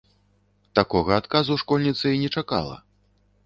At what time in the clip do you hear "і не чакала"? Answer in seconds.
2.17-2.75